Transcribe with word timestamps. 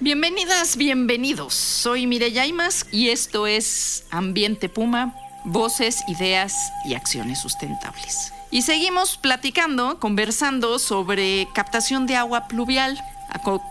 Bienvenidas, 0.00 0.76
bienvenidos. 0.76 1.54
Soy 1.54 2.06
Mireya 2.06 2.46
y 2.92 3.08
esto 3.08 3.48
es 3.48 4.04
Ambiente 4.12 4.68
Puma, 4.68 5.12
voces, 5.44 6.04
ideas 6.06 6.54
y 6.84 6.94
acciones 6.94 7.40
sustentables. 7.40 8.32
Y 8.52 8.62
seguimos 8.62 9.16
platicando, 9.16 9.98
conversando 9.98 10.78
sobre 10.78 11.48
captación 11.52 12.06
de 12.06 12.14
agua 12.14 12.46
pluvial 12.46 12.96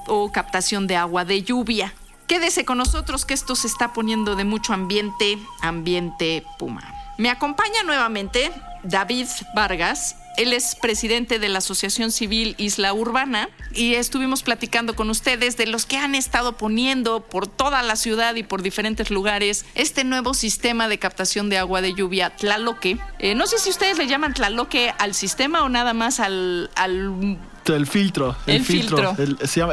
o 0.08 0.30
captación 0.34 0.86
de 0.86 0.98
agua 0.98 1.24
de 1.24 1.44
lluvia. 1.44 1.94
Quédese 2.28 2.66
con 2.66 2.78
nosotros 2.78 3.24
que 3.24 3.34
esto 3.34 3.56
se 3.56 3.68
está 3.68 3.94
poniendo 3.94 4.36
de 4.36 4.44
mucho 4.44 4.74
ambiente, 4.74 5.38
ambiente 5.62 6.44
Puma. 6.60 6.94
Me 7.18 7.30
acompaña 7.30 7.84
nuevamente 7.84 8.52
David 8.84 9.28
Vargas, 9.56 10.18
él 10.38 10.54
es 10.54 10.76
presidente 10.76 11.40
de 11.40 11.50
la 11.50 11.58
Asociación 11.58 12.12
Civil 12.12 12.56
Isla 12.58 12.94
Urbana 12.94 13.50
y 13.74 13.96
estuvimos 13.96 14.44
platicando 14.44 14.96
con 14.96 15.10
ustedes 15.10 15.58
de 15.58 15.68
los 15.68 15.86
que 15.86 15.98
han 15.98 16.16
estado 16.16 16.58
poniendo 16.58 17.22
por 17.22 17.48
toda 17.48 17.82
la 17.84 17.96
ciudad 17.96 18.36
y 18.36 18.44
por 18.44 18.62
diferentes 18.62 19.12
lugares 19.12 19.66
este 19.76 20.04
nuevo 20.04 20.34
sistema 20.34 20.88
de 20.88 21.00
captación 21.00 21.50
de 21.50 21.58
agua 21.58 21.82
de 21.82 21.94
lluvia 21.94 22.30
Tlaloque. 22.30 22.98
Eh, 23.20 23.36
no 23.36 23.48
sé 23.48 23.58
si 23.58 23.70
ustedes 23.70 23.98
le 23.98 24.08
llaman 24.08 24.34
Tlaloque 24.34 24.94
al 25.00 25.14
sistema 25.14 25.64
o 25.64 25.70
nada 25.70 25.94
más 25.94 26.20
al... 26.20 26.70
el 26.78 27.88
filtro. 27.88 28.36
El, 28.46 28.64
filtro. 28.64 29.16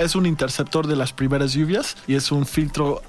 es 0.00 0.14
un 0.16 0.26
interceptor 0.26 0.86
de 0.86 0.96
las 0.96 1.12
primeras 1.12 1.52
lluvias 1.52 1.96
y 2.06 2.14
es 2.14 2.32
un 2.32 2.46
filtro, 2.46 3.02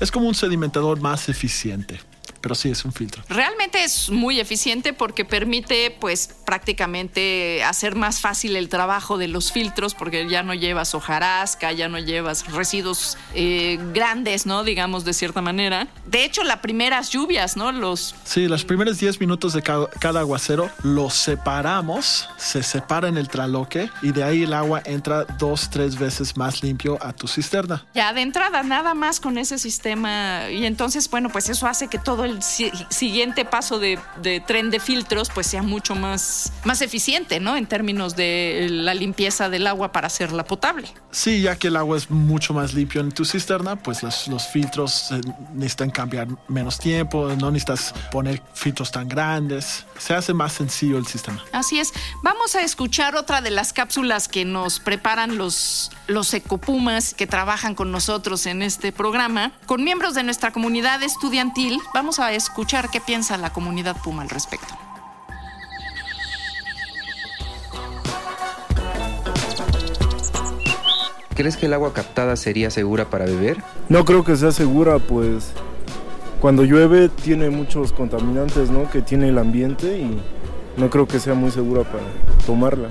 es 0.00 0.10
como 0.10 0.28
un 0.28 0.34
sedimentador 0.34 1.00
más 1.00 1.28
eficiente 1.28 2.00
pero 2.44 2.54
sí 2.54 2.68
es 2.68 2.84
un 2.84 2.92
filtro. 2.92 3.22
Realmente 3.30 3.82
es 3.84 4.10
muy 4.10 4.38
eficiente 4.38 4.92
porque 4.92 5.24
permite 5.24 5.96
pues 5.98 6.28
prácticamente 6.44 7.64
hacer 7.64 7.94
más 7.94 8.20
fácil 8.20 8.56
el 8.56 8.68
trabajo 8.68 9.16
de 9.16 9.28
los 9.28 9.50
filtros 9.50 9.94
porque 9.94 10.28
ya 10.28 10.42
no 10.42 10.52
llevas 10.52 10.94
hojarasca, 10.94 11.72
ya 11.72 11.88
no 11.88 11.98
llevas 11.98 12.52
residuos 12.52 13.16
eh, 13.34 13.78
grandes, 13.94 14.44
¿no? 14.44 14.62
Digamos 14.62 15.06
de 15.06 15.14
cierta 15.14 15.40
manera. 15.40 15.88
De 16.04 16.22
hecho, 16.22 16.44
las 16.44 16.58
primeras 16.58 17.08
lluvias, 17.08 17.56
¿no? 17.56 17.72
Los... 17.72 18.14
Sí, 18.24 18.46
los 18.46 18.62
primeros 18.66 18.98
10 18.98 19.20
minutos 19.20 19.54
de 19.54 19.62
cada, 19.62 19.88
cada 19.88 20.20
aguacero 20.20 20.68
los 20.82 21.14
separamos, 21.14 22.28
se 22.36 22.62
separa 22.62 23.08
en 23.08 23.16
el 23.16 23.28
traloque 23.28 23.88
y 24.02 24.12
de 24.12 24.22
ahí 24.22 24.42
el 24.42 24.52
agua 24.52 24.82
entra 24.84 25.24
dos, 25.24 25.70
tres 25.70 25.98
veces 25.98 26.36
más 26.36 26.62
limpio 26.62 26.98
a 27.00 27.14
tu 27.14 27.26
cisterna. 27.26 27.86
Ya 27.94 28.12
de 28.12 28.20
entrada, 28.20 28.62
nada 28.62 28.92
más 28.92 29.18
con 29.18 29.38
ese 29.38 29.58
sistema 29.58 30.50
y 30.50 30.66
entonces, 30.66 31.08
bueno, 31.08 31.30
pues 31.30 31.48
eso 31.48 31.66
hace 31.66 31.88
que 31.88 31.98
todo 31.98 32.26
el 32.26 32.33
siguiente 32.42 33.44
paso 33.44 33.78
de, 33.78 33.98
tren 34.46 34.70
de 34.70 34.80
filtros 34.80 35.30
pues 35.30 35.46
sea 35.46 35.62
mucho 35.62 35.94
más, 35.94 36.52
más 36.64 36.82
eficiente, 36.82 37.40
¿no? 37.40 37.56
En 37.56 37.66
términos 37.66 38.16
de 38.16 38.68
la 38.70 38.94
limpieza 38.94 39.48
del 39.48 39.66
agua 39.66 39.92
para 39.92 40.06
hacerla 40.06 40.44
potable. 40.44 40.88
Sí, 41.10 41.42
ya 41.42 41.56
que 41.56 41.68
el 41.68 41.76
agua 41.76 41.96
es 41.96 42.10
mucho 42.10 42.54
más 42.54 42.74
limpio 42.74 43.00
en 43.00 43.12
tu 43.12 43.24
cisterna, 43.24 43.76
pues 43.76 44.02
los, 44.02 44.28
los 44.28 44.46
filtros 44.46 45.10
eh, 45.12 45.20
necesitan 45.54 45.90
cambiar 45.90 46.28
menos 46.48 46.78
tiempo, 46.78 47.28
no 47.38 47.50
necesitas 47.50 47.94
poner 48.10 48.42
filtros 48.54 48.90
tan 48.90 49.08
grandes, 49.08 49.86
se 49.98 50.14
hace 50.14 50.34
más 50.34 50.52
sencillo 50.52 50.98
el 50.98 51.06
sistema. 51.06 51.42
Así 51.52 51.78
es. 51.78 51.92
Vamos 52.22 52.54
a 52.54 52.62
escuchar 52.62 53.16
otra 53.16 53.40
de 53.40 53.50
las 53.50 53.72
cápsulas 53.72 54.28
que 54.28 54.44
nos 54.44 54.80
preparan 54.80 55.36
los, 55.36 55.90
los 56.06 56.34
ecopumas 56.34 57.14
que 57.14 57.26
trabajan 57.26 57.74
con 57.74 57.92
nosotros 57.92 58.46
en 58.46 58.62
este 58.62 58.92
programa. 58.92 59.52
Con 59.66 59.84
miembros 59.84 60.14
de 60.14 60.22
nuestra 60.22 60.52
comunidad 60.52 61.02
estudiantil, 61.02 61.80
vamos 61.92 62.18
a 62.18 62.23
a 62.26 62.32
escuchar 62.32 62.90
qué 62.90 63.00
piensa 63.00 63.36
la 63.36 63.52
comunidad 63.52 63.96
Puma 64.02 64.22
al 64.22 64.30
respecto. 64.30 64.74
¿Crees 71.34 71.56
que 71.56 71.66
el 71.66 71.72
agua 71.72 71.92
captada 71.92 72.36
sería 72.36 72.70
segura 72.70 73.06
para 73.06 73.24
beber? 73.24 73.62
No 73.88 74.04
creo 74.04 74.22
que 74.24 74.36
sea 74.36 74.52
segura, 74.52 75.00
pues 75.00 75.52
cuando 76.40 76.62
llueve 76.62 77.08
tiene 77.08 77.50
muchos 77.50 77.92
contaminantes, 77.92 78.70
¿no? 78.70 78.88
Que 78.88 79.02
tiene 79.02 79.30
el 79.30 79.38
ambiente 79.38 79.98
y 79.98 80.20
no 80.76 80.90
creo 80.90 81.08
que 81.08 81.18
sea 81.18 81.34
muy 81.34 81.50
segura 81.50 81.82
para 81.82 82.04
tomarla. 82.46 82.90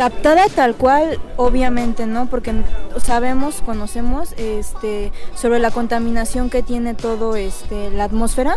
Captada 0.00 0.46
tal 0.48 0.76
cual, 0.76 1.20
obviamente, 1.36 2.06
¿no? 2.06 2.24
Porque 2.24 2.54
sabemos, 3.04 3.60
conocemos 3.60 4.32
este, 4.38 5.12
sobre 5.34 5.58
la 5.58 5.70
contaminación 5.70 6.48
que 6.48 6.62
tiene 6.62 6.94
todo 6.94 7.36
este, 7.36 7.90
la 7.90 8.04
atmósfera, 8.04 8.56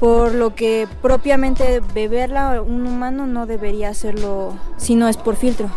por 0.00 0.34
lo 0.34 0.56
que 0.56 0.88
propiamente 1.02 1.80
beberla 1.94 2.60
un 2.62 2.84
humano 2.84 3.28
no 3.28 3.46
debería 3.46 3.90
hacerlo 3.90 4.54
si 4.76 4.96
no 4.96 5.06
es 5.06 5.16
por 5.16 5.36
filtro. 5.36 5.70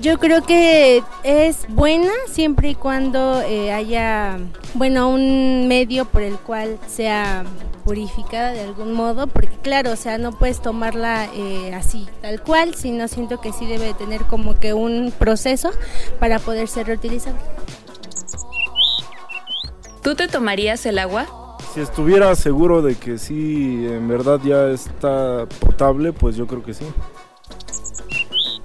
Yo 0.00 0.18
creo 0.18 0.42
que 0.42 1.02
es 1.24 1.66
buena 1.68 2.10
siempre 2.26 2.70
y 2.70 2.74
cuando 2.74 3.42
eh, 3.42 3.70
haya, 3.70 4.38
bueno, 4.72 5.10
un 5.10 5.68
medio 5.68 6.06
por 6.06 6.22
el 6.22 6.36
cual 6.36 6.78
sea 6.86 7.44
purificada 7.84 8.52
de 8.52 8.62
algún 8.62 8.92
modo, 8.92 9.26
porque 9.26 9.56
claro, 9.62 9.92
o 9.92 9.96
sea, 9.96 10.16
no 10.16 10.32
puedes 10.32 10.62
tomarla 10.62 11.28
eh, 11.34 11.74
así, 11.74 12.08
tal 12.22 12.40
cual, 12.42 12.74
sino 12.74 13.08
siento 13.08 13.42
que 13.42 13.52
sí 13.52 13.66
debe 13.66 13.92
tener 13.92 14.22
como 14.22 14.58
que 14.58 14.72
un 14.72 15.12
proceso 15.18 15.70
para 16.18 16.38
poder 16.38 16.68
ser 16.68 16.86
reutilizable. 16.86 17.40
¿Tú 20.02 20.14
te 20.14 20.28
tomarías 20.28 20.86
el 20.86 20.98
agua? 20.98 21.58
Si 21.74 21.80
estuviera 21.80 22.34
seguro 22.36 22.80
de 22.80 22.94
que 22.94 23.18
sí, 23.18 23.86
en 23.86 24.08
verdad 24.08 24.40
ya 24.42 24.68
está 24.68 25.46
potable, 25.58 26.14
pues 26.14 26.36
yo 26.36 26.46
creo 26.46 26.62
que 26.62 26.72
sí. 26.72 26.86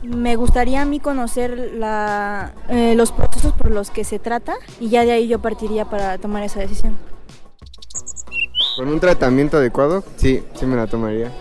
Me 0.08 0.36
gustaría 0.36 0.82
a 0.82 0.86
mí 0.86 1.00
conocer 1.00 1.72
la, 1.76 2.54
eh, 2.70 2.96
los 2.96 3.12
procesos 3.12 3.54
por 3.54 3.72
los 3.72 3.90
que 3.90 4.04
se 4.04 4.20
trata 4.20 4.56
y 4.80 4.90
ya 4.90 5.04
de 5.04 5.12
ahí 5.12 5.28
yo 5.28 5.40
partiría 5.40 5.86
para 5.86 6.18
tomar 6.18 6.44
esa 6.44 6.60
decisión. 6.60 6.98
Con 8.76 8.90
un 8.90 9.00
tratamiento 9.00 9.58
adecuado, 9.58 10.04
sí, 10.18 10.44
sí 10.54 10.66
me 10.66 10.76
la 10.76 10.88
tomaría. 10.88 11.32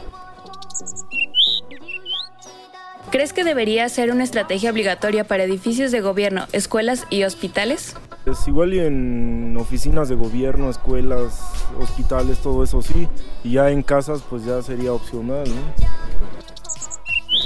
¿Crees 3.11 3.33
que 3.33 3.45
debería 3.45 3.89
ser 3.89 4.11
una 4.11 4.25
estrategia 4.25 4.71
obligatoria 4.71 5.25
para 5.25 5.45
edificios 5.45 5.93
de 5.93 6.01
gobierno, 6.01 6.47
escuelas 6.53 7.07
y 7.11 7.23
hospitales? 7.23 7.95
Es 8.27 8.49
igual 8.49 8.75
y 8.75 8.81
en 8.81 9.57
oficinas 9.57 10.09
de 10.09 10.17
gobierno, 10.17 10.71
escuelas, 10.71 11.41
hospitales, 11.79 12.39
todo 12.39 12.65
eso 12.65 12.83
sí. 12.83 13.09
Y 13.45 13.53
ya 13.53 13.71
en 13.71 13.83
casas 13.83 14.23
pues 14.29 14.45
ya 14.45 14.63
sería 14.63 14.93
opcional, 14.93 15.45
¿no? 15.49 16.03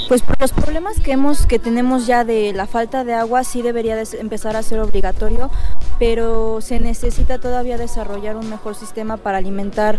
Pues 0.08 0.22
por 0.22 0.40
los 0.40 0.52
problemas 0.52 1.00
que 1.00 1.12
hemos 1.12 1.44
que 1.44 1.58
tenemos 1.58 2.06
ya 2.06 2.24
de 2.24 2.54
la 2.54 2.66
falta 2.66 3.04
de 3.04 3.12
agua 3.12 3.44
sí 3.44 3.60
debería 3.60 4.02
empezar 4.18 4.56
a 4.56 4.62
ser 4.62 4.80
obligatorio, 4.80 5.50
pero 5.98 6.62
se 6.62 6.80
necesita 6.80 7.38
todavía 7.38 7.76
desarrollar 7.76 8.36
un 8.36 8.48
mejor 8.48 8.74
sistema 8.74 9.18
para 9.18 9.36
alimentar 9.36 9.98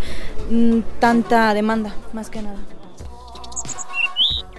mm, 0.49 0.79
tanta 0.99 1.53
demanda, 1.53 1.93
más 2.11 2.31
que 2.31 2.41
nada. 2.41 2.57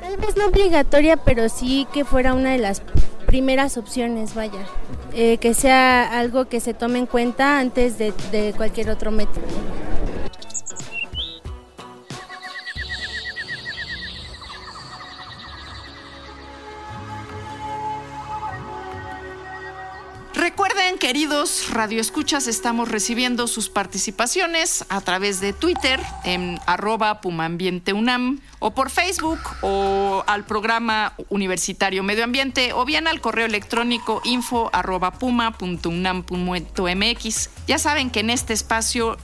Tal 0.01 0.17
vez 0.19 0.37
no 0.37 0.47
obligatoria, 0.47 1.17
pero 1.17 1.49
sí 1.49 1.89
que 1.93 2.05
fuera 2.05 2.33
una 2.35 2.53
de 2.53 2.59
las 2.59 2.83
primeras 3.27 3.77
opciones, 3.77 4.37
vaya. 4.37 4.61
Eh, 5.15 5.39
que 5.39 5.55
sea 5.55 6.17
algo 6.17 6.45
que 6.45 6.61
se 6.61 6.75
tome 6.75 7.01
en 7.01 7.07
cuenta 7.07 7.59
antes 7.59 7.99
de, 7.99 8.15
de 8.31 8.55
cualquier 8.57 8.89
otro 8.91 9.11
método. 9.11 9.47
Queridos 21.41 21.71
radioescuchas, 21.71 22.47
estamos 22.49 22.91
recibiendo 22.91 23.47
sus 23.47 23.71
participaciones 23.71 24.85
a 24.91 25.01
través 25.01 25.41
de 25.41 25.55
Twitter 25.55 25.99
en 26.25 26.61
arroba 26.67 27.23
pumaambienteunam 27.23 28.41
o 28.59 28.73
por 28.73 28.91
Facebook 28.91 29.41
o 29.63 30.23
al 30.27 30.45
programa 30.45 31.15
universitario 31.31 32.03
Medio 32.03 32.25
Ambiente 32.25 32.75
o 32.75 32.85
bien 32.85 33.09
al 33.09 33.23
correo 33.23 33.47
electrónico 33.47 34.21
info 34.25 34.69
arroba 34.75 35.13
puma.unam.mx. 35.13 37.51
Ya 37.67 37.79
saben 37.79 38.11
que 38.11 38.21
en 38.21 38.29
este 38.29 38.53
espacio 38.53 39.17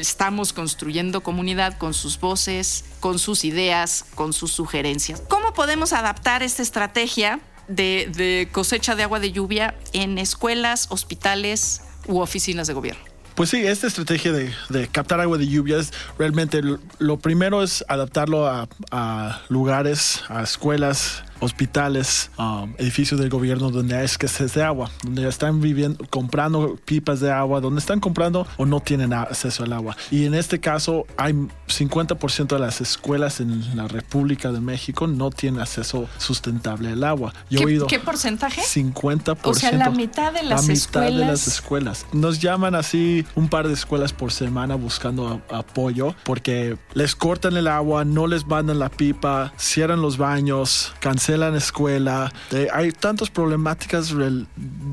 estamos 0.00 0.54
construyendo 0.54 1.22
comunidad 1.22 1.76
con 1.76 1.92
sus 1.92 2.18
voces, 2.18 2.86
con 3.00 3.18
sus 3.18 3.44
ideas, 3.44 4.06
con 4.14 4.32
sus 4.32 4.52
sugerencias. 4.52 5.22
¿Cómo 5.28 5.52
podemos 5.52 5.92
adaptar 5.92 6.42
esta 6.42 6.62
estrategia 6.62 7.40
de, 7.68 8.48
cosecha 8.52 8.96
de 8.96 9.02
agua 9.04 9.20
de 9.20 9.32
lluvia 9.32 9.74
en 9.92 10.18
escuelas, 10.18 10.86
hospitales 10.90 11.82
u 12.06 12.20
oficinas 12.20 12.66
de 12.66 12.74
gobierno? 12.74 13.02
Pues 13.34 13.50
sí, 13.50 13.58
esta 13.58 13.86
estrategia 13.86 14.32
de, 14.32 14.88
captar 14.90 15.20
agua 15.20 15.38
de 15.38 15.46
lluvia 15.46 15.78
realmente 16.18 16.60
lo, 16.98 17.18
primero 17.18 17.62
es 17.62 17.84
adaptarlo 17.86 18.48
a 18.48 19.42
lugares, 19.48 20.22
a 20.28 20.42
escuelas, 20.42 21.22
hospitales, 21.40 22.30
um, 22.38 22.74
edificios 22.78 23.20
del 23.20 23.30
gobierno 23.30 23.70
donde 23.70 23.96
hay 23.96 24.04
escasez 24.04 24.54
de 24.54 24.62
agua, 24.62 24.90
donde 25.02 25.28
están 25.28 25.60
viviendo, 25.60 26.04
comprando 26.10 26.76
pipas 26.84 27.20
de 27.20 27.30
agua, 27.30 27.60
donde 27.60 27.80
están 27.80 28.00
comprando 28.00 28.46
o 28.56 28.66
no 28.66 28.80
tienen 28.80 29.12
acceso 29.12 29.64
al 29.64 29.72
agua. 29.72 29.96
Y 30.10 30.24
en 30.24 30.34
este 30.34 30.60
caso 30.60 31.06
hay 31.16 31.34
50% 31.68 32.48
de 32.48 32.58
las 32.58 32.80
escuelas 32.80 33.40
en 33.40 33.76
la 33.76 33.88
República 33.88 34.52
de 34.52 34.60
México 34.60 35.06
no 35.06 35.30
tienen 35.30 35.60
acceso 35.60 36.08
sustentable 36.18 36.90
al 36.90 37.04
agua. 37.04 37.32
Yo 37.50 37.58
¿Qué, 37.58 37.62
he 37.62 37.66
oído 37.66 37.86
¿Qué 37.86 37.98
porcentaje? 37.98 38.62
50%. 38.62 39.38
O 39.44 39.54
sea, 39.54 39.72
la 39.72 39.90
mitad 39.90 40.32
de 40.32 40.42
las 40.42 40.66
la 40.66 40.72
mitad 40.72 41.02
de 41.02 41.10
las 41.10 41.46
escuelas. 41.46 42.06
Nos 42.12 42.40
llaman 42.40 42.74
así 42.74 43.24
un 43.34 43.48
par 43.48 43.68
de 43.68 43.74
escuelas 43.74 44.12
por 44.12 44.32
semana 44.32 44.74
buscando 44.74 45.42
apoyo 45.50 46.14
porque 46.24 46.76
les 46.94 47.14
cortan 47.14 47.56
el 47.56 47.66
agua, 47.66 48.04
no 48.04 48.26
les 48.26 48.46
mandan 48.46 48.78
la 48.78 48.88
pipa, 48.88 49.52
cierran 49.56 50.00
los 50.00 50.16
baños, 50.16 50.92
cancelan 51.00 51.27
la 51.36 51.56
escuela. 51.56 52.32
Eh, 52.52 52.68
hay 52.72 52.92
tantas 52.92 53.30
problemáticas 53.30 54.14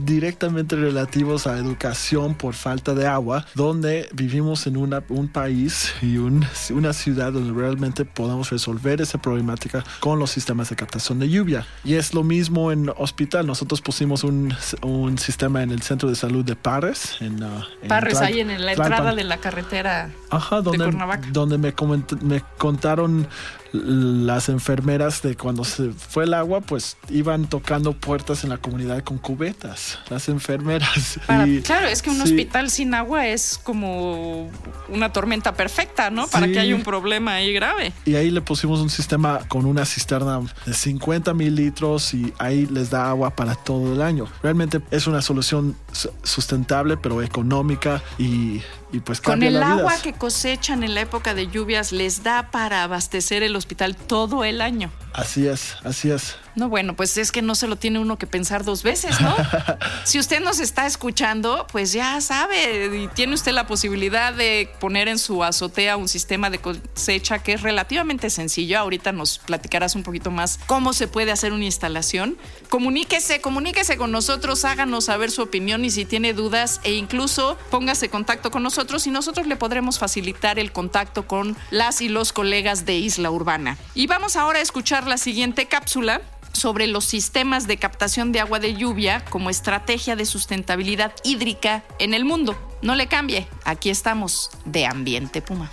directamente 0.04 0.76
relativos 0.76 1.48
a 1.48 1.58
educación 1.58 2.36
por 2.36 2.54
falta 2.54 2.94
de 2.94 3.08
agua, 3.08 3.46
donde 3.54 4.10
vivimos 4.14 4.68
en 4.68 4.78
una, 4.78 5.04
un 5.10 5.28
país 5.28 5.94
y 6.02 6.18
una 6.18 6.94
ciudad 6.94 7.32
donde 7.32 7.60
realmente 7.60 8.06
podamos 8.06 8.50
resolver 8.50 9.02
esa 9.02 9.20
problemática 9.20 9.84
con 10.00 10.20
los 10.20 10.32
sistemas 10.32 10.70
de 10.70 10.76
captación 10.76 11.20
de 11.20 11.30
lluvia. 11.30 11.66
Y 11.84 11.96
es 11.96 12.14
lo 12.14 12.24
mismo 12.24 12.72
en 12.72 12.90
hospital. 12.98 13.48
Nosotros 13.48 13.82
pusimos 13.82 14.24
un, 14.24 14.54
un 14.82 15.18
sistema 15.18 15.64
en 15.64 15.72
el 15.72 15.82
centro 15.82 16.10
de 16.10 16.16
salud 16.16 16.44
de 16.44 16.56
Parres. 16.56 17.18
En, 17.22 17.44
uh, 17.44 17.64
Parres, 17.88 18.20
ahí 18.20 18.40
en 18.40 18.66
la 18.66 18.74
entrada 18.74 19.14
de 19.14 19.24
la 19.24 19.38
carretera 19.38 20.10
Ajá, 20.30 20.62
donde, 20.62 20.92
donde 21.32 21.58
me, 21.58 21.74
me 22.22 22.42
contaron 22.58 23.28
las 23.84 24.50
enfermeras 24.50 25.22
de 25.22 25.36
cuando 25.36 25.64
se 25.64 25.92
fue 25.92 26.24
el 26.26 26.34
agua, 26.34 26.62
pues 26.62 26.98
iban 27.10 27.48
tocando 27.48 27.94
puertas 27.94 28.44
en 28.44 28.50
la 28.50 28.58
comunidad 28.58 29.04
con 29.04 29.18
cubetas, 29.18 30.00
las 30.10 30.30
enfermeras. 30.30 31.20
claro, 31.64 31.88
es 31.88 32.02
que 32.02 32.10
un 32.10 32.22
hospital 32.22 32.70
sin 32.70 32.94
agua 32.94 33.28
es 33.28 33.60
como 33.62 34.50
una 34.90 35.12
tormenta 35.12 35.54
perfecta, 35.54 36.10
¿no? 36.10 36.28
Para 36.28 36.48
que 36.48 36.60
haya 36.60 36.76
un 36.76 36.84
problema 36.84 37.36
ahí 37.36 37.54
grave. 37.54 37.94
Y 38.06 38.16
ahí 38.16 38.32
le 38.32 38.42
pusimos 38.42 38.80
un 38.80 38.90
sistema 38.90 39.40
con 39.48 39.66
una 39.66 39.86
cisterna 39.86 40.42
de 40.66 40.74
50 40.74 41.34
mil 41.34 41.56
litros 41.56 42.14
y 42.14 42.34
ahí 42.38 42.66
les 42.68 42.90
da 42.90 43.10
agua 43.10 43.36
para 43.36 43.56
todo 43.56 43.94
el 43.94 44.02
año. 44.02 44.28
Realmente 44.42 44.82
es 44.92 45.08
una 45.08 45.22
solución 45.22 45.76
sustentable, 46.24 46.98
pero 46.98 47.22
económica 47.22 48.02
y 48.18 48.62
pues 49.00 49.22
Con 49.22 49.44
el 49.44 49.62
agua 49.62 49.96
que 50.02 50.14
cosechan 50.14 50.84
en 50.84 50.94
la 50.96 51.02
época 51.02 51.34
de 51.34 51.48
lluvias 51.48 51.92
les 51.92 52.24
da 52.24 52.52
para 52.52 52.84
abastecer 52.84 53.44
el 53.44 53.56
hospital 53.56 53.96
todo 53.96 54.44
el 54.44 54.62
año. 54.62 54.92
Así 55.16 55.48
es, 55.48 55.78
así 55.86 56.12
es. 56.12 56.36
No, 56.56 56.70
bueno, 56.70 56.96
pues 56.96 57.18
es 57.18 57.32
que 57.32 57.42
no 57.42 57.56
se 57.56 57.68
lo 57.68 57.76
tiene 57.76 58.00
uno 58.00 58.18
que 58.18 58.28
pensar 58.28 58.64
dos 58.64 58.84
veces, 58.84 59.20
¿no? 59.22 59.36
si 60.04 60.20
usted 60.20 60.42
nos 60.42 60.60
está 60.60 60.86
escuchando, 60.86 61.68
pues 61.72 61.94
ya 61.94 62.20
sabe, 62.22 63.04
y 63.04 63.08
tiene 63.10 63.34
usted 63.34 63.52
la 63.54 63.68
posibilidad 63.68 64.34
de 64.34 64.70
poner 64.80 65.08
en 65.08 65.20
su 65.20 65.44
azotea 65.44 65.98
un 65.98 66.08
sistema 66.08 66.50
de 66.50 66.60
cosecha 66.60 67.40
que 67.40 67.54
es 67.54 67.62
relativamente 67.62 68.30
sencillo. 68.30 68.80
Ahorita 68.80 69.12
nos 69.14 69.40
platicarás 69.40 69.96
un 69.96 70.04
poquito 70.04 70.32
más 70.32 70.60
cómo 70.66 70.94
se 70.94 71.08
puede 71.08 71.32
hacer 71.32 71.54
una 71.54 71.66
instalación. 71.66 72.38
Comuníquese, 72.70 73.40
comuníquese 73.40 73.98
con 73.98 74.12
nosotros, 74.12 74.66
háganos 74.66 75.06
saber 75.06 75.32
su 75.32 75.42
opinión 75.42 75.84
y 75.86 75.92
si 75.92 76.06
tiene 76.06 76.34
dudas 76.34 76.82
e 76.84 76.94
incluso 76.94 77.58
póngase 77.70 78.06
en 78.06 78.12
contacto 78.12 78.52
con 78.52 78.64
nosotros 78.64 79.08
y 79.08 79.12
nosotros 79.12 79.48
le 79.48 79.56
podremos 79.56 80.00
facilitar 80.00 80.60
el 80.60 80.72
contacto 80.72 81.28
con 81.28 81.56
las 81.70 82.02
y 82.02 82.10
los 82.10 82.34
colegas 82.34 82.86
de 82.86 82.96
Isla 82.96 83.32
Urbana. 83.32 83.78
Y 83.94 84.08
vamos 84.08 84.36
ahora 84.36 84.60
a 84.60 84.62
la 85.08 85.18
siguiente 85.18 85.68
cápsula 85.68 86.22
sobre 86.56 86.88
los 86.88 87.06
sistemas 87.06 87.68
de 87.68 87.78
captación 87.78 88.32
de 88.32 88.40
agua 88.40 88.60
de 88.60 88.76
lluvia 88.76 89.24
como 89.30 89.50
estrategia 89.50 90.16
de 90.16 90.26
sustentabilidad 90.26 91.12
hídrica 91.24 91.84
en 92.00 92.14
el 92.14 92.26
mundo. 92.26 92.58
No 92.82 92.96
le 92.96 93.08
cambie, 93.08 93.48
aquí 93.64 93.90
estamos 93.90 94.50
de 94.64 94.86
Ambiente 94.86 95.42
Puma. 95.42 95.72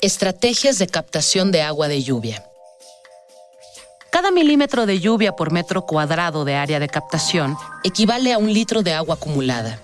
Estrategias 0.00 0.78
de 0.78 0.88
captación 0.88 1.52
de 1.52 1.62
agua 1.62 1.88
de 1.88 2.02
lluvia. 2.02 2.44
Cada 4.10 4.30
milímetro 4.30 4.84
de 4.84 5.00
lluvia 5.00 5.32
por 5.36 5.52
metro 5.52 5.86
cuadrado 5.86 6.44
de 6.44 6.56
área 6.56 6.80
de 6.80 6.88
captación 6.88 7.56
equivale 7.84 8.32
a 8.32 8.38
un 8.38 8.52
litro 8.52 8.82
de 8.82 8.92
agua 8.92 9.14
acumulada. 9.14 9.80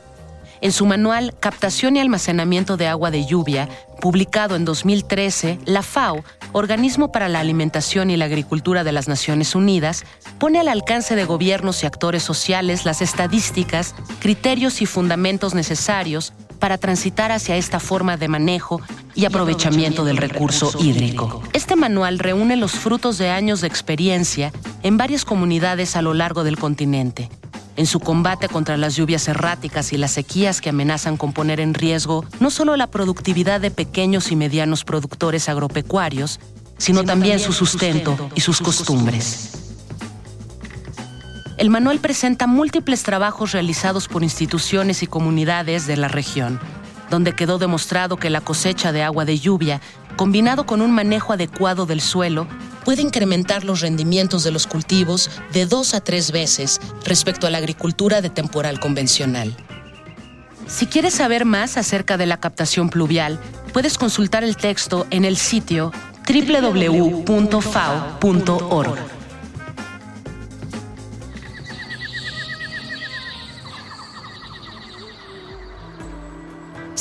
En 0.61 0.73
su 0.73 0.87
manual 0.87 1.35
Captación 1.39 1.97
y 1.97 2.01
Almacenamiento 2.01 2.77
de 2.77 2.89
Agua 2.89 3.11
de 3.11 3.25
Lluvia, 3.25 3.69
publicado 4.01 4.57
en 4.57 4.65
2013, 4.65 5.59
la 5.65 5.83
FAO, 5.83 6.25
Organismo 6.53 7.13
para 7.13 7.29
la 7.29 7.41
Alimentación 7.41 8.11
y 8.11 8.17
la 8.17 8.25
Agricultura 8.25 8.83
de 8.83 8.93
las 8.93 9.07
Naciones 9.07 9.55
Unidas, 9.55 10.05
pone 10.39 10.59
al 10.59 10.69
alcance 10.69 11.15
de 11.15 11.25
gobiernos 11.25 11.83
y 11.83 11.87
actores 11.87 12.23
sociales 12.23 12.85
las 12.85 13.03
estadísticas, 13.03 13.95
criterios 14.21 14.83
y 14.83 14.87
fundamentos 14.87 15.55
necesarios 15.55 16.33
para 16.59 16.79
transitar 16.79 17.31
hacia 17.31 17.57
esta 17.57 17.79
forma 17.79 18.17
de 18.17 18.29
manejo 18.29 18.81
y 19.15 19.27
aprovechamiento 19.27 20.05
del 20.05 20.17
recurso 20.17 20.73
hídrico. 20.81 21.43
Este 21.53 21.77
manual 21.77 22.19
reúne 22.19 22.57
los 22.57 22.73
frutos 22.73 23.19
de 23.19 23.31
años 23.31 23.61
de 23.61 23.69
experiencia 23.69 24.53
en 24.83 24.97
varias 24.97 25.25
comunidades 25.25 25.95
a 25.95 26.03
lo 26.03 26.15
largo 26.15 26.43
del 26.45 26.59
continente 26.59 27.29
en 27.79 27.87
su 27.87 28.01
combate 28.01 28.49
contra 28.49 28.77
las 28.77 28.97
lluvias 28.97 29.29
erráticas 29.29 29.93
y 29.93 29.99
las 29.99 30.11
sequías 30.11 30.61
que 30.61 30.71
amenazan 30.71 31.17
con 31.17 31.33
poner 31.33 31.61
en 31.61 31.75
riesgo 31.75 32.25
no 32.41 32.51
solo 32.51 32.77
la 32.77 32.89
productividad 32.89 33.61
de 33.61 33.71
pequeños 33.71 34.33
y 34.33 34.37
medianos 34.37 34.83
productores 34.83 35.49
agropecuarios, 35.49 36.41
sino, 36.77 37.05
también, 37.05 37.39
su 37.39 37.53
sustento 37.53 38.31
y 38.35 38.41
sus 38.41 38.61
costumbres. 38.61 39.51
El 41.57 41.71
manual 41.71 42.01
presenta 42.01 42.49
múltiples 42.49 43.05
trabajos 43.05 43.53
realizados 43.53 44.09
por 44.09 44.25
instituciones 44.25 45.05
y 45.05 45.07
comunidades 45.07 45.87
de 45.87 45.97
la 45.97 46.09
región, 46.09 46.59
donde 47.11 47.37
quedó 47.37 47.59
demostrado 47.59 48.17
que 48.17 48.29
la 48.29 48.41
cosecha 48.41 48.91
de 48.91 49.05
agua 49.05 49.25
de 49.25 49.39
lluvia, 49.39 49.81
combinado 50.17 50.67
con 50.67 50.81
un 50.81 50.91
manejo 50.91 51.33
adecuado 51.33 51.87
del 51.87 52.01
suelo, 52.01 52.49
puede 52.85 53.03
incrementar 53.03 53.65
los 53.65 53.81
rendimientos 53.81 54.45
de 54.45 54.51
los 54.51 54.67
cultivos 54.67 55.31
de 55.53 55.67
dos 55.67 55.95
a 55.95 56.01
tres 56.01 56.31
veces 56.33 56.81
respecto 57.05 57.47
a 57.47 57.51
la 57.51 57.59
agricultura 57.59 58.21
de 58.21 58.31
temporal 58.31 58.81
convencional. 58.81 59.57
Si 60.67 60.87
quieres 60.87 61.15
saber 61.15 61.45
más 61.45 61.77
acerca 61.77 62.17
de 62.17 62.27
la 62.27 62.39
captación 62.39 62.91
pluvial, 62.91 63.41
puedes 63.73 63.97
consultar 63.97 64.45
el 64.45 64.57
texto 64.57 65.07
en 65.11 65.25
el 65.25 65.37
sitio 65.37 65.93
www.fao.org. 66.29 67.19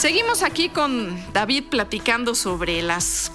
Seguimos 0.07 0.41
aquí 0.41 0.69
con 0.69 1.21
David 1.33 1.65
platicando 1.69 2.33
sobre 2.33 2.81
las 2.81 3.29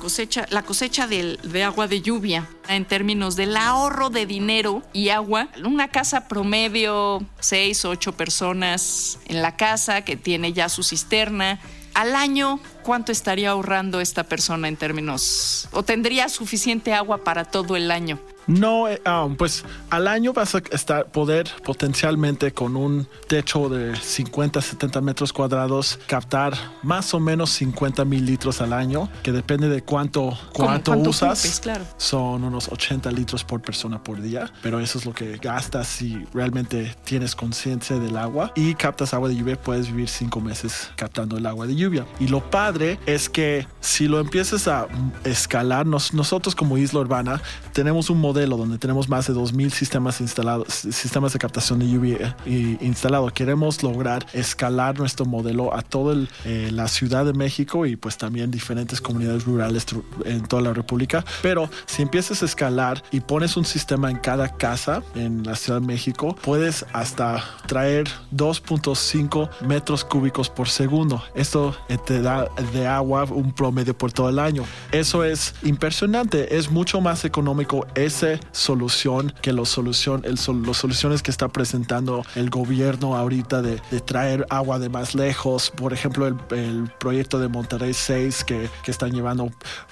la 0.48 0.62
cosecha 0.62 1.06
de, 1.06 1.62
agua 1.62 1.86
de 1.86 2.00
lluvia 2.00 2.48
en 2.66 2.86
términos 2.86 3.36
del 3.36 3.58
ahorro 3.58 4.08
de 4.08 4.24
dinero 4.24 4.82
y 4.94 5.10
agua. 5.10 5.50
Una 5.62 5.88
casa 5.88 6.28
promedio, 6.28 7.26
seis, 7.40 7.84
ocho 7.84 8.12
personas 8.12 9.18
en 9.26 9.42
la 9.42 9.54
casa 9.54 10.00
que 10.00 10.16
tiene 10.16 10.54
ya 10.54 10.70
su 10.70 10.82
cisterna. 10.82 11.60
Al 11.92 12.16
año, 12.16 12.58
¿cuánto 12.82 13.12
estaría 13.12 13.50
ahorrando 13.50 14.00
esta 14.00 14.24
persona 14.24 14.66
en 14.66 14.78
términos 14.78 15.68
o 15.72 15.82
tendría 15.82 16.30
suficiente 16.30 16.94
agua 16.94 17.22
para 17.22 17.44
todo 17.44 17.76
el 17.76 17.90
año? 17.90 18.18
No, 18.46 18.86
ah, 19.04 19.28
pues 19.38 19.64
al 19.90 20.08
año 20.08 20.32
vas 20.32 20.54
a 20.54 20.62
estar, 20.70 21.06
poder 21.06 21.48
potencialmente 21.64 22.52
con 22.52 22.76
un 22.76 23.06
techo 23.28 23.68
de 23.68 23.94
50, 23.96 24.60
70 24.60 25.00
metros 25.00 25.32
cuadrados 25.32 25.98
captar 26.06 26.54
más 26.82 27.12
o 27.14 27.20
menos 27.20 27.50
50 27.50 28.04
mil 28.04 28.26
litros 28.26 28.60
al 28.60 28.72
año, 28.72 29.08
que 29.22 29.32
depende 29.32 29.68
de 29.68 29.82
cuánto, 29.82 30.36
cuánto, 30.52 30.92
usas. 30.92 31.40
ocupes, 31.44 31.60
claro. 31.60 31.84
Son 31.96 32.42
unos 32.44 32.68
80 32.68 33.10
litros 33.12 33.44
por 33.44 33.60
persona 33.62 34.02
por 34.02 34.20
día, 34.20 34.50
pero 34.62 34.80
eso 34.80 34.98
es 34.98 35.06
lo 35.06 35.12
que 35.14 35.36
gastas 35.36 35.86
si 35.86 36.24
realmente 36.34 36.94
tienes 37.04 37.34
conciencia 37.36 37.98
del 37.98 38.16
agua 38.16 38.52
y 38.56 38.74
captas 38.74 39.14
agua 39.14 39.28
de 39.28 39.36
lluvia, 39.36 39.60
puedes 39.60 39.86
vivir 39.88 40.08
cinco 40.08 40.40
meses 40.40 40.90
captando 40.96 41.36
el 41.36 41.46
agua 41.46 41.66
de 41.66 41.76
lluvia. 41.76 42.06
Y 42.18 42.28
lo 42.28 42.50
padre 42.50 42.98
es 43.06 43.28
que 43.28 43.66
si 43.80 44.08
lo 44.08 44.18
empiezas 44.20 44.66
a 44.68 44.88
escalar, 45.24 45.86
nos- 45.86 46.12
nosotros 46.14 46.54
como 46.54 46.76
isla 46.78 47.00
urbana 47.00 47.40
tenemos 47.72 48.10
un 48.10 48.18
modelo 48.20 48.31
donde 48.32 48.78
tenemos 48.78 49.08
más 49.08 49.26
de 49.26 49.34
2.000 49.34 49.70
sistemas 49.70 50.20
instalados, 50.20 50.68
sistemas 50.68 51.32
de 51.32 51.38
captación 51.38 51.78
de 51.78 51.88
lluvia 51.88 52.36
eh, 52.46 52.78
instalados. 52.80 53.32
Queremos 53.32 53.82
lograr 53.82 54.26
escalar 54.32 54.98
nuestro 54.98 55.26
modelo 55.26 55.74
a 55.74 55.82
toda 55.82 56.14
el, 56.14 56.28
eh, 56.44 56.70
la 56.72 56.88
Ciudad 56.88 57.24
de 57.24 57.34
México 57.34 57.84
y 57.84 57.96
pues 57.96 58.16
también 58.16 58.50
diferentes 58.50 59.00
comunidades 59.00 59.44
rurales 59.44 59.86
en 60.24 60.42
toda 60.42 60.62
la 60.62 60.72
República. 60.72 61.24
Pero 61.42 61.68
si 61.86 62.02
empiezas 62.02 62.42
a 62.42 62.46
escalar 62.46 63.02
y 63.10 63.20
pones 63.20 63.56
un 63.56 63.64
sistema 63.64 64.10
en 64.10 64.16
cada 64.16 64.56
casa 64.56 65.02
en 65.14 65.42
la 65.44 65.54
Ciudad 65.54 65.80
de 65.80 65.86
México, 65.86 66.34
puedes 66.42 66.86
hasta 66.92 67.44
traer 67.66 68.08
2.5 68.34 69.50
metros 69.60 70.04
cúbicos 70.04 70.48
por 70.48 70.68
segundo. 70.68 71.22
Esto 71.34 71.76
eh, 71.88 71.98
te 71.98 72.22
da 72.22 72.48
de 72.72 72.86
agua 72.86 73.24
un 73.24 73.52
promedio 73.52 73.96
por 73.96 74.12
todo 74.12 74.30
el 74.30 74.38
año. 74.38 74.64
Eso 74.90 75.22
es 75.22 75.54
impresionante. 75.62 76.56
Es 76.56 76.70
mucho 76.70 77.00
más 77.00 77.24
económico 77.24 77.86
esa 78.22 78.40
solución 78.52 79.32
que 79.42 79.52
los, 79.52 79.68
solución, 79.68 80.22
el, 80.24 80.38
sol- 80.38 80.62
los 80.62 80.78
soluciones 80.78 81.22
que 81.22 81.30
está 81.30 81.48
presentando 81.48 82.24
el 82.34 82.50
gobierno 82.50 83.16
ahorita 83.16 83.62
de, 83.62 83.80
de 83.90 84.00
traer 84.00 84.46
agua 84.50 84.78
de 84.78 84.88
más 84.88 85.14
lejos. 85.14 85.70
Por 85.70 85.92
ejemplo, 85.92 86.26
el, 86.26 86.36
el 86.56 86.90
proyecto 86.98 87.38
de 87.38 87.48
Monterrey 87.48 87.94
6 87.94 88.44
que, 88.44 88.68
que 88.84 88.90
están 88.90 89.12
llevando 89.12 89.44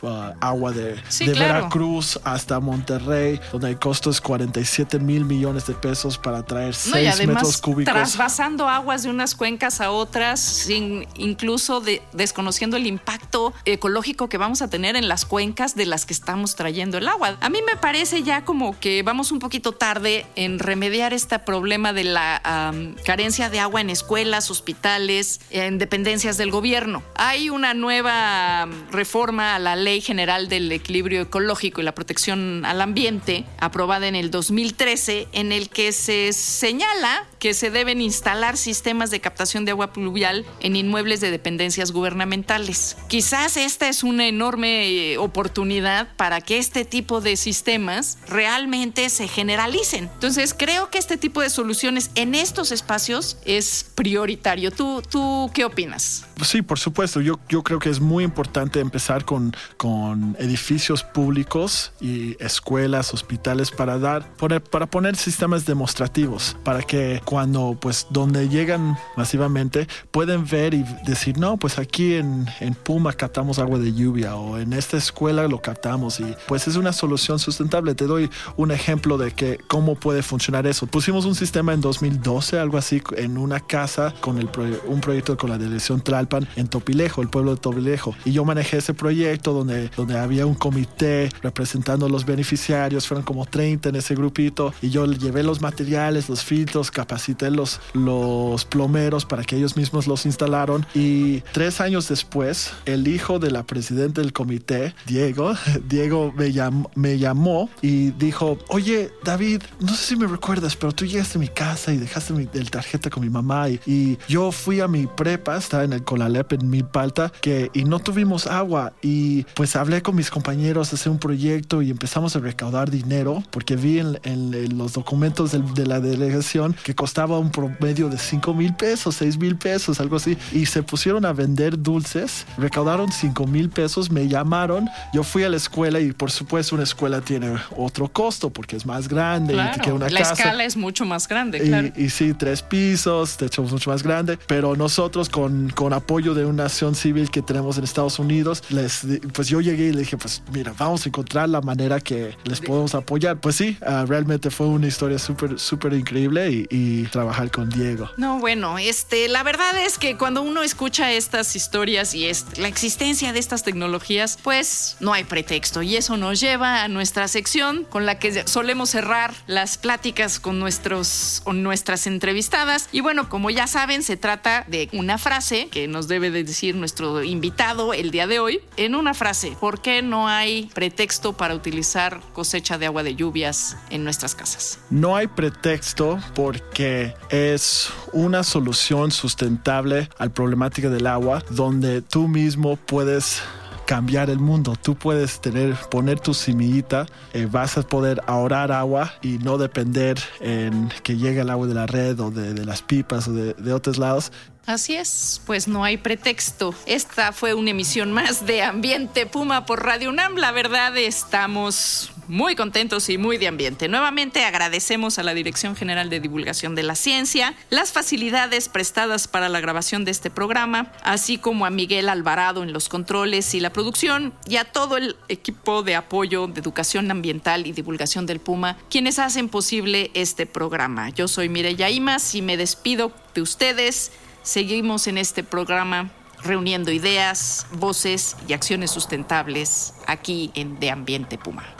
uh, 0.03 0.09
agua 0.41 0.73
de, 0.73 1.01
Sí, 1.09 1.27
de 1.27 1.33
claro. 1.33 1.55
Veracruz 1.55 2.19
hasta 2.25 2.61
Monterrey, 2.61 3.41
donde 3.53 3.71
el 3.71 3.79
costo 3.79 4.11
es 4.11 4.21
47 4.21 4.99
mil 4.99 5.25
millones 5.25 5.67
de 5.67 5.75
pesos 5.75 6.19
para 6.19 6.43
traer 6.45 6.75
6 6.75 7.17
No, 7.19 7.23
y 7.25 7.27
metros 7.27 7.59
cúbicos. 7.61 7.93
trasvasando 7.93 8.69
aguas 8.69 9.03
de 9.03 9.11
unas 9.11 9.35
cuencas 9.35 9.81
a 9.81 9.91
otras, 9.91 10.41
sin 10.41 11.07
incluso 11.17 11.81
de- 11.81 12.03
desconociendo 12.13 12.77
el 12.77 12.87
impacto 12.87 13.53
ecológico 13.65 14.29
que 14.29 14.39
vamos 14.39 14.63
a 14.63 14.69
tener 14.69 14.97
en 14.97 15.09
las 15.09 15.25
cuencas 15.25 15.75
de 15.75 15.87
las 15.87 16.07
que 16.07 16.13
estamos 16.13 16.55
trayendo 16.57 16.99
el 16.99 17.09
agua. 17.09 17.37
A 17.41 17.49
mí 17.49 17.59
me 17.67 17.77
parece 17.77 18.20
ya 18.23 18.45
como 18.45 18.79
que 18.79 19.03
vamos 19.03 19.33
un 19.33 19.39
poquito 19.39 19.73
tarde 19.73 20.27
en 20.37 20.59
remediar 20.59 21.13
este 21.13 21.39
problema 21.39 21.93
de 21.93 22.05
la 22.05 22.73
carencia 23.05 23.51
de 23.51 23.61
agua 23.61 23.81
en 23.81 23.91
escuelas, 23.91 24.51
hospitales, 24.51 25.41
en 25.51 25.79
dependencias 25.79 26.37
del 26.37 26.51
gobierno. 26.51 27.03
Hay 27.15 27.51
una 27.51 27.75
nueva 27.75 28.69
reforma 28.91 29.55
a 29.55 29.59
la 29.59 29.77
Ley 29.77 30.01
General 30.01 30.49
del 30.49 30.71
Equilibrio 30.73 31.23
Ecológico 31.23 31.81
y 31.81 31.85
la 31.85 31.95
Protección 31.95 32.65
al 32.65 32.81
Ambiente, 32.81 33.45
aprobada 33.59 34.09
en 34.09 34.17
el 34.17 34.31
2013, 34.31 35.29
en 35.33 35.53
el 35.53 35.69
que 35.69 35.93
se 35.93 36.33
señala 36.33 37.27
que 37.41 37.55
se 37.55 37.71
deben 37.71 38.01
instalar 38.01 38.57
sistemas 38.57 39.11
de 39.11 39.21
captación 39.21 39.65
de 39.65 39.73
agua 39.73 39.93
pluvial 39.93 40.45
en 40.61 40.77
inmuebles 40.77 41.21
de 41.21 41.31
dependencias 41.31 41.91
gubernamentales. 41.91 42.97
Quizás 43.09 43.57
esta 43.57 43.89
es 43.89 44.05
una 44.05 44.29
enorme 44.29 44.89
eh, 44.89 45.19
oportunidad 45.19 46.15
para 46.17 46.41
que 46.43 46.59
este 46.59 46.85
tipo 46.85 47.21
de 47.21 47.37
sistemas 47.37 48.19
realmente 48.29 49.09
se 49.09 49.27
generalicen. 49.27 50.05
Entonces, 50.15 50.55
creo 50.57 50.91
que 50.91 50.99
este 50.99 51.17
tipo 51.17 51.41
de 51.41 51.51
soluciones 51.51 52.11
en 52.15 52.35
estos 52.35 52.73
espacios 52.73 53.39
es 53.45 53.87
prioritario. 53.95 54.71
¿Tú, 54.71 55.03
tú 55.09 55.51
qué 55.55 55.65
opinas? 55.65 56.27
Sí, 56.45 56.63
por 56.63 56.79
supuesto. 56.79 57.21
Yo, 57.21 57.41
yo 57.49 57.63
creo 57.63 57.79
que 57.79 57.89
es 57.89 58.01
muy 58.01 58.23
importante 58.23 58.81
empezar 58.81 59.25
con, 59.25 59.57
con 59.79 60.37
edificios 60.39 61.03
públicos 61.03 61.93
y 62.01 62.37
escuelas, 62.43 63.15
hospitales 63.15 63.71
para 63.71 63.99
dar, 63.99 64.29
poner, 64.37 64.63
para 64.63 64.87
poner 64.87 65.17
sistemas 65.17 65.65
demostrativos, 65.65 66.57
para 66.65 66.83
que 66.83 67.23
cuando, 67.35 67.77
pues, 67.81 68.09
donde 68.11 68.49
llegan 68.49 68.99
masivamente, 69.17 69.87
pueden 70.11 70.45
ver 70.49 70.75
y 70.75 70.85
decir, 71.07 71.39
no, 71.39 71.59
pues 71.59 71.79
aquí 71.79 72.15
en, 72.15 72.49
en 72.59 72.75
Puma 72.75 73.13
captamos 73.13 73.61
agua 73.61 73.79
de 73.79 73.93
lluvia 73.95 74.35
o 74.35 74.59
en 74.59 74.73
esta 74.73 74.97
escuela 74.97 75.47
lo 75.47 75.63
captamos 75.63 76.19
y 76.19 76.35
pues 76.49 76.67
es 76.67 76.75
una 76.75 76.93
solución 76.93 77.39
sustentable. 77.39 77.95
Te 77.95 78.07
doy 78.09 78.29
un 78.57 78.73
ejemplo 78.73 79.17
de 79.17 79.31
que 79.31 79.59
cómo 79.69 79.95
puede 79.95 80.25
funcionar 80.25 80.67
eso. 80.67 80.89
Pusimos 80.89 81.25
un 81.25 81.37
sistema 81.37 81.73
en 81.73 81.81
2012, 81.81 82.59
algo 82.59 82.79
así, 82.79 83.01
en 83.17 83.39
una 83.39 83.61
casa 83.61 84.13
con 84.21 84.39
el 84.39 84.51
proye- 84.51 84.81
un 84.89 85.01
proyecto 85.01 85.37
con 85.37 85.51
la 85.51 85.59
delegación 85.59 86.01
Tlalpan 86.01 86.49
en 86.57 86.67
Topilejo, 86.67 87.23
el 87.23 87.29
pueblo 87.29 87.53
de 87.55 87.61
Topilejo. 87.61 88.13
Y 88.25 88.33
yo 88.33 88.45
manejé 88.45 88.79
ese 88.79 88.93
proyecto 88.93 89.53
donde, 89.53 89.89
donde 89.97 90.19
había 90.19 90.47
un 90.47 90.55
comité 90.57 91.29
representando 91.43 92.07
a 92.07 92.09
los 92.09 92.25
beneficiarios, 92.27 93.07
fueron 93.07 93.25
como 93.25 93.47
30 93.47 93.91
en 93.91 93.95
ese 93.95 94.17
grupito, 94.17 94.75
y 94.83 94.91
yo 94.91 95.07
llevé 95.07 95.45
los 95.45 95.61
materiales, 95.61 96.29
los 96.29 96.43
filtros, 96.43 96.91
capacité 97.21 97.51
los, 97.51 97.81
los 97.93 98.65
plomeros 98.65 99.27
para 99.27 99.45
que 99.45 99.57
ellos 99.57 99.77
mismos 99.77 100.07
los 100.07 100.25
instalaron. 100.25 100.87
Y 100.95 101.41
tres 101.53 101.81
años 101.83 102.09
después, 102.09 102.73
el 102.87 103.07
hijo 103.09 103.39
de 103.39 103.51
la 103.51 103.63
presidenta 103.65 104.23
del 104.23 104.33
comité, 104.33 104.95
Diego, 105.07 105.53
Diego 105.89 106.33
me 106.37 106.51
llamó, 106.53 106.91
me 106.95 107.19
llamó 107.19 107.69
y 107.83 108.11
dijo, 108.13 108.57
oye, 108.69 109.11
David, 109.25 109.63
no 109.81 109.89
sé 109.95 110.07
si 110.07 110.17
me 110.17 110.27
recuerdas, 110.27 110.77
pero 110.77 110.93
tú 110.93 111.05
llegaste 111.05 111.37
a 111.37 111.41
mi 111.41 111.49
casa 111.49 111.93
y 111.93 111.99
dejaste 111.99 112.33
mi 112.33 112.49
el 112.55 112.71
tarjeta 112.71 113.11
con 113.11 113.23
mi 113.23 113.29
mamá 113.31 113.69
y, 113.69 113.81
y 113.87 114.19
yo 114.29 114.51
fui 114.51 114.81
a 114.81 114.89
mi 114.89 115.07
prepa, 115.07 115.57
estaba 115.59 115.85
en 115.85 115.93
el 115.93 116.03
Colalep 116.05 116.53
en 116.55 116.71
Milpalta, 116.71 117.31
que, 117.43 117.71
y 117.75 117.85
no 117.85 117.99
tuvimos 117.99 118.47
agua 118.47 118.93
y 119.03 119.43
pues 119.55 119.77
hablé 119.77 120.01
con 120.03 120.17
mis 120.17 120.31
compañeros, 120.31 120.93
hacer 120.95 121.13
un 121.13 121.19
proyecto 121.19 121.83
y 121.83 121.91
empezamos 121.91 122.35
a 122.35 122.39
recaudar 122.39 122.91
dinero 122.91 123.43
porque 123.51 123.77
vi 123.77 123.99
en, 123.99 124.19
en- 124.25 124.55
en 124.55 124.79
los 124.79 124.95
documentos 124.95 125.53
del- 125.53 125.75
de, 125.75 125.87
la 125.87 126.01
delegación 126.01 126.75
que 126.85 126.95
costaba 126.95 127.10
un 127.19 127.51
promedio 127.51 128.09
de 128.09 128.19
5 128.19 128.55
mil 128.55 128.75
pesos, 128.75 129.17
6 129.17 129.39
mil 129.39 129.57
pesos, 129.57 130.01
algo 130.01 130.17
así, 130.17 130.37
y 130.53 130.67
se 130.67 130.83
pusieron 130.83 131.25
a 131.25 131.33
vender 131.33 131.81
dulces, 131.83 132.47
recaudaron 132.57 133.11
5 133.13 133.47
mil 133.47 133.69
pesos, 133.69 134.11
me 134.11 134.29
llamaron, 134.29 134.89
yo 135.13 135.23
fui 135.23 135.43
a 135.45 135.49
la 135.49 135.57
escuela 135.57 136.01
y 136.01 136.13
por 136.13 136.31
supuesto 136.31 136.75
una 136.75 136.85
escuela 136.85 137.21
tiene 137.21 137.57
otro 137.77 138.09
costo 138.09 138.51
porque 138.51 138.77
es 138.77 138.87
más 138.87 139.09
grande 139.09 139.55
y 139.55 139.73
te 139.73 139.81
queda 139.81 139.95
una 139.95 140.09
la 140.09 140.21
casa. 140.21 140.33
escala 140.35 140.65
es 140.65 140.77
mucho 140.77 141.05
más 141.05 141.29
grande, 141.29 141.59
Y, 141.59 141.69
claro. 141.69 141.89
y 141.97 142.11
sí, 142.11 142.33
tres 142.35 142.63
pisos, 142.63 143.37
techo 143.37 143.63
mucho 143.63 143.91
más 143.91 144.03
grande, 144.03 144.39
pero 144.47 144.77
nosotros 144.77 145.29
con, 145.29 145.71
con 145.71 145.93
apoyo 145.93 146.35
de 146.35 146.45
una 146.45 146.65
acción 146.65 146.95
civil 146.95 147.31
que 147.31 147.43
tenemos 147.43 147.77
en 147.79 147.85
Estados 147.85 148.19
Unidos, 148.19 148.63
les, 148.71 149.07
pues 149.33 149.49
yo 149.49 149.61
llegué 149.61 149.89
y 149.89 149.93
le 149.93 150.01
dije, 150.01 150.17
pues 150.17 150.43
mira, 150.53 150.73
vamos 150.79 151.05
a 151.05 151.09
encontrar 151.09 151.49
la 151.49 151.61
manera 151.61 152.01
que 152.01 152.37
les 152.45 152.61
podemos 152.61 152.95
apoyar. 152.95 153.39
Pues 153.41 153.57
sí, 153.57 153.77
ah, 153.87 154.05
realmente 154.07 154.51
fue 154.51 154.67
una 154.67 154.87
historia 154.87 155.19
súper, 155.19 155.59
súper 155.59 155.93
increíble 155.95 156.51
y, 156.51 156.67
y 156.71 157.00
trabajar 157.05 157.51
con 157.51 157.69
Diego. 157.69 158.11
No, 158.17 158.39
bueno, 158.39 158.79
este, 158.79 159.29
la 159.29 159.43
verdad 159.43 159.77
es 159.79 159.99
que 159.99 160.17
cuando 160.17 160.43
uno 160.43 160.63
escucha 160.63 161.13
estas 161.13 161.57
historias 161.57 162.15
y 162.15 162.27
es 162.27 162.59
la 162.59 162.69
existencia 162.69 163.33
de 163.33 163.39
estas 163.39 163.63
tecnologías, 163.63 164.39
pues 164.43 164.97
no 165.01 165.13
hay 165.13 165.25
pretexto. 165.25 165.83
Y 165.83 165.97
eso 165.97 166.17
nos 166.17 166.41
lleva 166.41 166.83
a 166.83 166.89
nuestra 166.89 167.29
sección 167.29 167.85
con 167.85 168.07
la 168.07 168.19
que 168.19 168.47
solemos 168.47 168.91
cerrar 168.91 169.35
las 169.47 169.79
pláticas 169.79 170.41
con 170.41 170.59
nuestros 170.59 171.43
o 171.45 171.53
nuestras 171.53 172.07
entrevistadas. 172.07 172.89
Y 172.93 173.01
bueno, 173.01 173.29
como 173.29 173.51
ya 173.51 173.67
saben, 173.67 174.03
se 174.03 174.17
trata 174.17 174.65
de 174.69 174.89
una 174.93 175.19
frase 175.19 175.69
que 175.71 175.89
nos 175.89 176.09
debe 176.09 176.31
de 176.31 176.45
decir 176.45 176.75
nuestro 176.75 177.23
invitado 177.23 177.95
el 177.95 178.11
día 178.11 178.27
de 178.27 178.39
hoy. 178.39 178.61
En 178.77 178.95
una 178.95 179.15
frase, 179.15 179.57
¿por 179.61 179.81
qué 179.81 180.03
no 180.03 180.29
hay 180.29 180.71
pretexto 180.75 181.37
para 181.37 181.55
utilizar 181.55 182.21
cosecha 182.33 182.79
de 182.79 182.87
agua 182.87 183.03
de 183.03 183.15
lluvias 183.15 183.77
en 183.91 184.05
nuestras 184.05 184.35
casas? 184.35 184.79
No 184.91 185.17
hay 185.17 185.27
pretexto 185.27 186.19
porque 186.35 186.90
es 187.31 187.91
una 188.13 188.43
solución 188.43 189.11
sustentable 189.11 190.09
al 190.19 190.31
problemática 190.31 190.89
del 190.89 191.07
agua 191.07 191.43
donde 191.51 192.03
tú 192.03 192.29
mismo 192.29 192.77
puedes 192.77 193.43
cambiar 193.91 194.31
el 194.31 194.39
mundo. 194.39 194.77
Tú 194.81 194.95
puedes 194.95 195.41
tener, 195.41 195.75
poner 195.91 196.21
tu 196.21 196.33
semillita, 196.33 197.07
eh, 197.33 197.49
vas 197.51 197.77
a 197.77 197.83
poder 197.83 198.23
ahorrar 198.29 198.71
agua 198.71 199.15
y 199.21 199.39
no 199.39 199.59
depender 199.59 200.17
en 200.39 200.93
que 201.03 201.17
llegue 201.17 201.41
el 201.41 201.51
agua 201.51 201.67
de 201.67 201.75
la 201.75 201.87
red 201.87 202.21
o 202.21 202.31
de, 202.31 202.65
las 202.65 202.83
pipas 202.83 203.27
o 203.27 203.33
de, 203.33 203.55
de 203.55 203.73
otros 203.73 203.99
lados. 203.99 204.31
Así 204.65 204.95
es, 204.95 205.41
pues 205.45 205.67
no 205.67 205.83
hay 205.83 205.97
pretexto. 205.97 206.73
Esta 206.87 207.33
fue 207.33 207.53
una 207.55 207.71
emisión 207.71 208.13
más 208.13 208.47
de 208.47 208.63
Ambiente 208.63 209.27
Puma 209.27 209.67
por 209.67 209.83
Radio 209.85 210.11
UNAM. 210.11 210.37
La 210.37 210.53
verdad, 210.53 210.97
estamos 210.97 212.13
muy 212.31 212.55
contentos 212.55 213.09
y 213.09 213.19
muy 213.19 213.39
de 213.39 213.49
ambiente. 213.49 213.89
Nuevamente 213.89 214.45
agradecemos 214.45 215.19
a 215.19 215.25
la 215.25 215.35
Dirección 215.35 215.75
General 215.75 216.09
de 216.09 216.21
Divulgación 216.21 216.77
de 216.77 216.85
la 216.85 216.95
Ciencia 216.95 217.55
las 217.71 217.93
facilidades 217.93 218.69
prestadas 218.69 219.27
para 219.27 219.49
la 219.49 219.61
grabación 219.61 220.05
de 220.05 220.13
este 220.13 220.31
programa, 220.31 220.93
así 221.03 221.39
como 221.39 221.67
a 221.67 221.71
Miguel 221.71 222.09
Alvarado 222.09 222.63
en 222.63 222.73
los 222.73 222.89
controles 222.89 223.53
y 223.55 223.61
la 223.61 223.73
producción 223.73 224.33
y 224.47 224.57
a 224.57 224.65
todo 224.65 224.97
el 224.97 225.17
equipo 225.29 225.83
de 225.83 225.97
apoyo 225.97 226.47
de 226.47 226.61
educación 226.61 227.11
ambiental 227.11 227.67
y 227.67 227.73
divulgación 227.73 228.27
del 228.27 228.39
Puma, 228.39 228.79
quienes 228.89 229.19
hacen 229.19 229.49
posible 229.49 230.13
este 230.15 230.47
programa. 230.47 231.11
Yo 231.11 231.27
soy 231.27 231.49
Mireya 231.49 231.91
Imas 231.91 232.37
y 232.37 232.43
me 232.43 232.57
despido 232.57 233.13
de 233.35 233.43
ustedes. 233.43 234.13
Seguimos 234.45 235.09
en 235.09 235.19
este 235.19 235.43
programa 235.43 236.13
reuniendo 236.45 236.93
ideas, 236.93 237.67
voces 237.73 238.37
y 238.47 238.53
acciones 238.53 238.93
sustentables 238.93 239.95
aquí 240.07 240.53
en 240.55 240.79
De 240.79 240.91
Ambiente 240.91 241.37
Puma. 241.37 241.80